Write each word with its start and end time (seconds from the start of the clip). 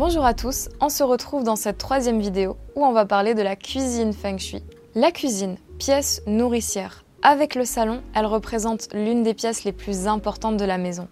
Bonjour 0.00 0.24
à 0.24 0.32
tous, 0.32 0.70
on 0.80 0.88
se 0.88 1.02
retrouve 1.02 1.44
dans 1.44 1.56
cette 1.56 1.76
troisième 1.76 2.20
vidéo 2.20 2.56
où 2.74 2.86
on 2.86 2.92
va 2.92 3.04
parler 3.04 3.34
de 3.34 3.42
la 3.42 3.54
cuisine 3.54 4.14
feng 4.14 4.38
shui. 4.38 4.62
La 4.94 5.12
cuisine, 5.12 5.58
pièce 5.78 6.22
nourricière. 6.26 7.04
Avec 7.20 7.54
le 7.54 7.66
salon, 7.66 8.00
elle 8.14 8.24
représente 8.24 8.88
l'une 8.94 9.22
des 9.22 9.34
pièces 9.34 9.64
les 9.64 9.72
plus 9.72 10.06
importantes 10.06 10.56
de 10.56 10.64
la 10.64 10.78
maison, 10.78 11.06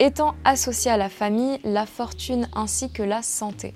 étant 0.00 0.34
associée 0.44 0.90
à 0.90 0.96
la 0.96 1.10
famille, 1.10 1.60
la 1.62 1.86
fortune 1.86 2.48
ainsi 2.56 2.90
que 2.90 3.04
la 3.04 3.22
santé. 3.22 3.72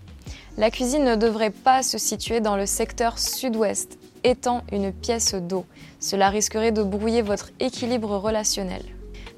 La 0.57 0.73
cuisine 0.73 1.05
ne 1.05 1.15
devrait 1.15 1.51
pas 1.51 1.85
se 1.85 1.97
situer 1.97 2.41
dans 2.41 2.57
le 2.57 2.67
secteur 2.67 3.21
sud-ouest, 3.21 3.97
étant 4.25 4.65
une 4.73 4.93
pièce 4.93 5.37
d'eau. 5.37 5.67
Cela 6.01 6.31
risquerait 6.31 6.73
de 6.73 6.83
brouiller 6.83 7.23
votre 7.23 7.51
équilibre 7.61 8.17
relationnel. 8.17 8.83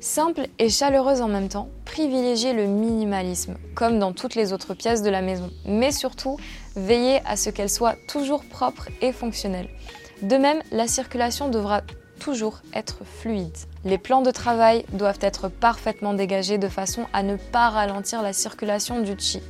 Simple 0.03 0.47
et 0.59 0.71
chaleureuse 0.71 1.21
en 1.21 1.29
même 1.29 1.51
temps, 1.51 1.69
privilégiez 1.85 2.55
le 2.55 2.65
minimalisme, 2.65 3.57
comme 3.75 3.99
dans 3.99 4.13
toutes 4.13 4.35
les 4.35 4.55
autres 4.55 4.73
pièces 4.73 5.03
de 5.03 5.11
la 5.11 5.21
maison, 5.21 5.51
mais 5.67 5.93
surtout, 5.93 6.39
veillez 6.75 7.21
à 7.27 7.37
ce 7.37 7.51
qu'elle 7.51 7.69
soit 7.69 7.97
toujours 8.09 8.43
propre 8.45 8.89
et 9.03 9.13
fonctionnelle. 9.13 9.69
De 10.23 10.37
même, 10.37 10.63
la 10.73 10.89
circulation 10.89 11.51
devra 11.51 11.83
toujours 12.19 12.63
être 12.73 13.05
fluide. 13.05 13.57
Les 13.85 13.99
plans 13.99 14.23
de 14.23 14.31
travail 14.31 14.87
doivent 14.95 15.19
être 15.21 15.49
parfaitement 15.49 16.15
dégagés 16.15 16.57
de 16.57 16.69
façon 16.69 17.05
à 17.13 17.23
ne 17.23 17.37
pas 17.37 17.69
ralentir 17.69 18.23
la 18.23 18.33
circulation 18.33 19.03
du 19.03 19.15
chi. 19.19 19.43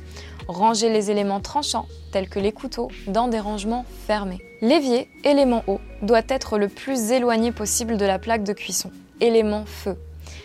Rangez 0.49 0.89
les 0.89 1.11
éléments 1.11 1.39
tranchants, 1.39 1.87
tels 2.11 2.27
que 2.27 2.39
les 2.39 2.51
couteaux, 2.51 2.89
dans 3.07 3.29
des 3.29 3.39
rangements 3.39 3.85
fermés. 4.05 4.41
L'évier, 4.61 5.09
élément 5.23 5.63
eau, 5.67 5.79
doit 6.01 6.23
être 6.27 6.57
le 6.57 6.67
plus 6.67 7.11
éloigné 7.11 7.53
possible 7.53 7.95
de 7.95 8.05
la 8.05 8.19
plaque 8.19 8.43
de 8.43 8.53
cuisson. 8.53 8.91
Élément 9.21 9.65
feu, 9.65 9.97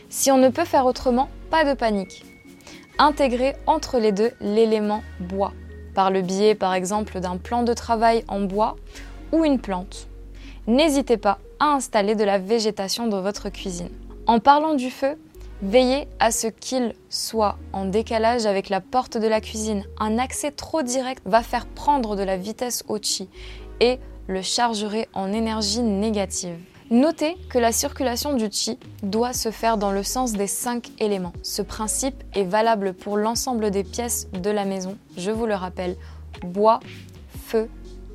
si 0.09 0.31
on 0.31 0.39
ne 0.39 0.49
peut 0.49 0.65
faire 0.65 0.87
autrement, 0.87 1.29
pas 1.51 1.65
de 1.65 1.75
panique. 1.75 2.25
Intégrez 2.99 3.57
entre 3.67 3.99
les 3.99 4.12
deux 4.12 4.33
l'élément 4.41 5.03
bois, 5.21 5.53
par 5.95 6.11
le 6.11 6.23
biais 6.23 6.55
par 6.55 6.75
exemple 6.75 7.21
d'un 7.21 7.37
plan 7.37 7.62
de 7.62 7.75
travail 7.75 8.25
en 8.29 8.41
bois 8.41 8.77
ou 9.33 9.45
une 9.45 9.61
plante. 9.61 10.09
N'hésitez 10.67 11.17
pas 11.17 11.39
à 11.61 11.67
installer 11.67 12.15
de 12.15 12.25
la 12.25 12.39
végétation 12.39 13.07
dans 13.07 13.21
votre 13.21 13.51
cuisine. 13.51 13.91
En 14.27 14.41
parlant 14.41 14.75
du 14.75 14.91
feu, 14.91 15.17
veillez 15.62 16.09
à 16.19 16.31
ce 16.31 16.49
qu'il 16.49 16.95
soit 17.09 17.57
en 17.73 17.84
décalage 17.84 18.47
avec 18.47 18.69
la 18.69 18.81
porte 18.81 19.17
de 19.17 19.27
la 19.27 19.41
cuisine. 19.41 19.84
Un 20.01 20.19
accès 20.19 20.51
trop 20.51 20.83
direct 20.83 21.23
va 21.25 21.43
faire 21.43 21.67
prendre 21.67 22.17
de 22.17 22.23
la 22.23 22.37
vitesse 22.37 22.83
au 22.89 22.99
chi 23.01 23.29
et 23.81 23.99
le 24.27 24.43
chargerait 24.43 25.09
en 25.12 25.33
énergie 25.33 25.83
négative. 25.83 26.59
Notez 26.91 27.37
que 27.51 27.59
la 27.59 27.73
circulation 27.73 28.34
du 28.34 28.48
chi 28.48 28.79
doit 29.03 29.33
se 29.33 29.51
faire 29.51 29.77
dans 29.77 29.91
le 29.91 30.05
sens 30.05 30.34
des 30.34 30.47
cinq 30.47 30.91
éléments. 31.01 31.33
Ce 31.43 31.61
principe 31.61 32.23
est 32.33 32.45
valable 32.45 32.95
pour 32.95 33.17
l'ensemble 33.17 33.73
des 33.73 33.83
pièces 33.83 34.28
de 34.31 34.51
la 34.51 34.65
maison. 34.65 34.97
Je 35.17 35.33
vous 35.33 35.47
le 35.47 35.55
rappelle, 35.55 35.97
bois, 36.45 36.78
feu, 37.47 37.69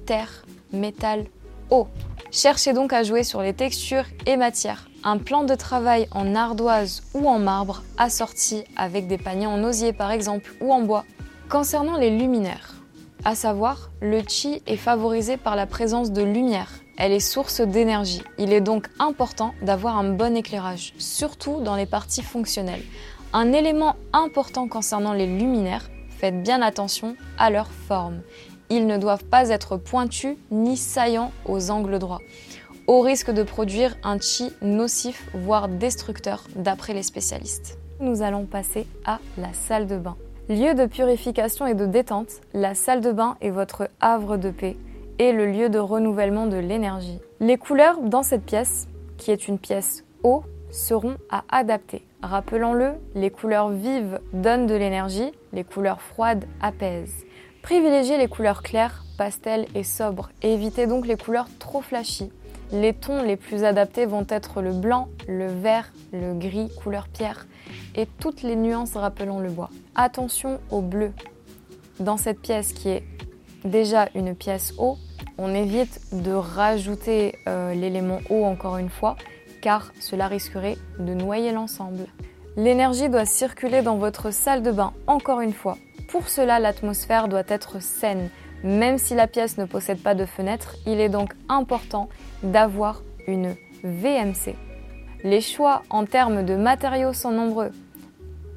terre, 0.05 0.45
métal, 0.71 1.25
eau. 1.69 1.89
Cherchez 2.31 2.71
donc 2.71 2.93
à 2.93 3.03
jouer 3.03 3.23
sur 3.23 3.41
les 3.41 3.53
textures 3.53 4.05
et 4.25 4.37
matières. 4.37 4.87
Un 5.03 5.17
plan 5.17 5.43
de 5.43 5.55
travail 5.55 6.07
en 6.11 6.33
ardoise 6.33 7.03
ou 7.13 7.27
en 7.27 7.39
marbre 7.39 7.83
assorti 7.97 8.63
avec 8.77 9.05
des 9.07 9.17
paniers 9.17 9.47
en 9.47 9.61
osier 9.65 9.91
par 9.91 10.11
exemple 10.11 10.53
ou 10.61 10.71
en 10.71 10.81
bois. 10.81 11.03
Concernant 11.49 11.97
les 11.97 12.17
luminaires, 12.17 12.75
à 13.25 13.35
savoir, 13.35 13.91
le 13.99 14.21
chi 14.25 14.61
est 14.65 14.77
favorisé 14.77 15.35
par 15.35 15.57
la 15.57 15.65
présence 15.65 16.11
de 16.11 16.21
lumière 16.21 16.80
elle 16.97 17.11
est 17.11 17.19
source 17.19 17.61
d'énergie. 17.61 18.21
Il 18.37 18.53
est 18.53 18.61
donc 18.61 18.87
important 18.99 19.53
d'avoir 19.61 19.97
un 19.97 20.13
bon 20.13 20.35
éclairage, 20.35 20.93
surtout 20.97 21.61
dans 21.61 21.75
les 21.75 21.85
parties 21.85 22.21
fonctionnelles. 22.21 22.83
Un 23.33 23.53
élément 23.53 23.95
important 24.13 24.67
concernant 24.67 25.13
les 25.13 25.25
luminaires, 25.25 25.89
faites 26.09 26.43
bien 26.43 26.61
attention 26.61 27.15
à 27.37 27.49
leur 27.49 27.67
forme. 27.71 28.21
Ils 28.69 28.87
ne 28.87 28.97
doivent 28.97 29.25
pas 29.25 29.49
être 29.49 29.77
pointus 29.77 30.37
ni 30.51 30.77
saillants 30.77 31.31
aux 31.45 31.71
angles 31.71 31.99
droits, 31.99 32.21
au 32.87 33.01
risque 33.01 33.31
de 33.31 33.43
produire 33.43 33.95
un 34.03 34.19
chi 34.19 34.51
nocif, 34.61 35.29
voire 35.33 35.67
destructeur, 35.67 36.43
d'après 36.55 36.93
les 36.93 37.03
spécialistes. 37.03 37.77
Nous 37.99 38.21
allons 38.21 38.45
passer 38.45 38.85
à 39.05 39.19
la 39.37 39.53
salle 39.53 39.87
de 39.87 39.97
bain. 39.97 40.17
Lieu 40.49 40.73
de 40.73 40.85
purification 40.85 41.67
et 41.67 41.73
de 41.73 41.85
détente, 41.85 42.41
la 42.53 42.75
salle 42.75 43.01
de 43.01 43.11
bain 43.11 43.37
est 43.41 43.51
votre 43.51 43.89
havre 44.01 44.37
de 44.37 44.49
paix 44.49 44.75
le 45.29 45.45
lieu 45.45 45.69
de 45.69 45.77
renouvellement 45.77 46.47
de 46.47 46.57
l'énergie. 46.57 47.19
Les 47.39 47.57
couleurs 47.57 48.01
dans 48.01 48.23
cette 48.23 48.43
pièce, 48.43 48.87
qui 49.17 49.29
est 49.29 49.47
une 49.47 49.59
pièce 49.59 50.03
eau, 50.23 50.43
seront 50.71 51.17
à 51.29 51.43
adapter. 51.49 52.03
Rappelons-le, 52.23 52.93
les 53.13 53.29
couleurs 53.29 53.69
vives 53.69 54.19
donnent 54.33 54.65
de 54.65 54.73
l'énergie, 54.73 55.31
les 55.53 55.63
couleurs 55.63 56.01
froides 56.01 56.45
apaisent. 56.59 57.25
Privilégiez 57.61 58.17
les 58.17 58.27
couleurs 58.27 58.63
claires, 58.63 59.05
pastel 59.17 59.67
et 59.75 59.83
sobres, 59.83 60.31
et 60.41 60.53
évitez 60.53 60.87
donc 60.87 61.05
les 61.05 61.17
couleurs 61.17 61.47
trop 61.59 61.81
flashy. 61.81 62.31
Les 62.71 62.93
tons 62.93 63.21
les 63.21 63.35
plus 63.35 63.63
adaptés 63.63 64.07
vont 64.07 64.25
être 64.27 64.61
le 64.61 64.71
blanc, 64.71 65.07
le 65.27 65.47
vert, 65.47 65.93
le 66.13 66.33
gris, 66.33 66.71
couleur 66.81 67.07
pierre, 67.07 67.45
et 67.95 68.07
toutes 68.19 68.41
les 68.41 68.55
nuances 68.55 68.95
rappelant 68.95 69.39
le 69.39 69.49
bois. 69.49 69.69
Attention 69.93 70.59
au 70.71 70.81
bleu. 70.81 71.11
Dans 71.99 72.17
cette 72.17 72.39
pièce 72.39 72.73
qui 72.73 72.89
est 72.89 73.03
déjà 73.65 74.07
une 74.15 74.33
pièce 74.35 74.73
eau, 74.77 74.97
on 75.37 75.53
évite 75.53 75.99
de 76.11 76.31
rajouter 76.31 77.35
euh, 77.47 77.73
l'élément 77.73 78.19
eau 78.29 78.43
encore 78.43 78.77
une 78.77 78.89
fois, 78.89 79.15
car 79.61 79.93
cela 79.99 80.27
risquerait 80.27 80.77
de 80.99 81.13
noyer 81.13 81.51
l'ensemble. 81.51 82.05
L'énergie 82.57 83.09
doit 83.09 83.25
circuler 83.25 83.81
dans 83.81 83.97
votre 83.97 84.31
salle 84.31 84.61
de 84.61 84.71
bain 84.71 84.93
encore 85.07 85.41
une 85.41 85.53
fois. 85.53 85.77
Pour 86.09 86.27
cela, 86.27 86.59
l'atmosphère 86.59 87.29
doit 87.29 87.43
être 87.47 87.81
saine. 87.81 88.29
Même 88.63 88.97
si 88.97 89.15
la 89.15 89.27
pièce 89.27 89.57
ne 89.57 89.65
possède 89.65 90.01
pas 90.01 90.15
de 90.15 90.25
fenêtre, 90.25 90.75
il 90.85 90.99
est 90.99 91.09
donc 91.09 91.33
important 91.47 92.09
d'avoir 92.43 93.01
une 93.27 93.55
VMC. 93.83 94.55
Les 95.23 95.41
choix 95.41 95.83
en 95.89 96.05
termes 96.05 96.43
de 96.43 96.55
matériaux 96.55 97.13
sont 97.13 97.31
nombreux. 97.31 97.71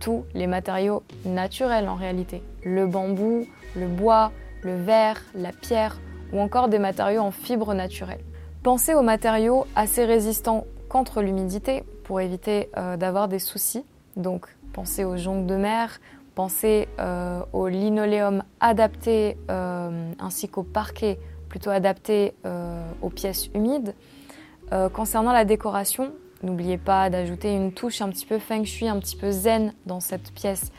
Tous 0.01 0.25
les 0.35 0.47
matériaux 0.47 1.03
naturels 1.25 1.89
en 1.89 1.95
réalité. 1.95 2.43
Le 2.65 2.87
bambou, 2.87 3.47
le 3.77 3.87
bois, 3.87 4.33
le 4.62 4.75
verre, 4.75 5.23
la 5.35 5.53
pierre 5.53 6.01
ou 6.33 6.41
encore 6.41 6.69
des 6.69 6.79
matériaux 6.79 7.23
en 7.23 7.31
fibres 7.31 7.75
naturelles. 7.75 8.25
Pensez 8.62 8.95
aux 8.95 9.03
matériaux 9.03 9.67
assez 9.77 10.05
résistants 10.05 10.65
contre 10.89 11.23
l'humidité 11.23 11.85
pour 12.05 12.21
éviter 12.21 12.71
euh, 12.77 12.97
d'avoir 12.97 13.29
des 13.29 13.39
soucis. 13.39 13.85
Donc 14.17 14.47
pensez 14.73 15.05
aux 15.05 15.17
joncs 15.17 15.45
de 15.45 15.57
mer, 15.57 16.01
pensez 16.35 16.89
euh, 17.01 17.41
au 17.53 17.67
linoléum 17.69 18.45
adapté 18.61 19.37
euh, 19.51 20.12
ainsi 20.21 20.49
qu'au 20.49 20.62
parquet 20.62 21.19
plutôt 21.49 21.71
adapté 21.71 22.35
aux 23.01 23.11
pièces 23.11 23.49
humides. 23.55 23.95
concernant 24.93 25.33
la 25.33 25.45
décoration, 25.45 26.11
n'oubliez 26.43 26.79
pas 26.79 27.11
d'ajouter 27.11 27.55
une 27.55 27.71
touche 27.71 28.03
un 28.03 28.09
petit 28.09 28.27
peu 28.27 28.41
feng 28.41 28.65
shui, 28.65 28.89
un 28.89 28.99
petit 28.99 29.15
peu 29.15 29.31
zen 29.31 29.73
dans 29.87 30.01
cette 30.01 30.33
pièce 30.33 30.73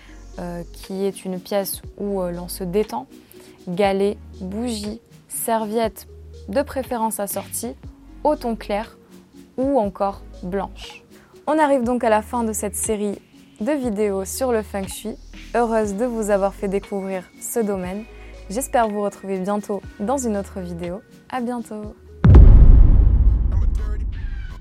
qui 0.74 1.06
est 1.06 1.24
une 1.24 1.40
pièce 1.40 1.82
où 1.98 2.22
l'on 2.24 2.50
se 2.50 2.66
détend. 2.66 3.08
Galets, 3.70 4.18
bougies, 4.42 5.00
serviette 5.28 6.08
de 6.48 6.62
préférence 6.62 7.20
assortie 7.20 7.76
au 8.24 8.36
ton 8.36 8.56
clair 8.56 8.98
ou 9.58 9.80
encore 9.80 10.22
blanche. 10.44 11.04
On 11.48 11.60
arrive 11.60 11.84
donc 11.84 12.04
à 12.04 12.10
la 12.10 12.22
fin 12.22 12.44
de 12.44 12.54
cette 12.54 12.76
série 12.76 13.20
de 13.62 13.72
vidéos 13.72 14.26
sur 14.26 14.52
le 14.52 14.62
feng 14.62 14.88
shui. 14.88 15.16
Heureuse 15.54 15.96
de 15.96 16.06
vous 16.06 16.30
avoir 16.30 16.54
fait 16.54 16.68
découvrir 16.68 17.24
ce 17.40 17.60
domaine. 17.60 18.04
J'espère 18.50 18.90
vous 18.90 19.02
retrouver 19.02 19.40
bientôt 19.40 19.82
dans 20.00 20.18
une 20.18 20.38
autre 20.38 20.60
vidéo. 20.60 21.02
À 21.30 21.42
bientôt. 21.42 21.96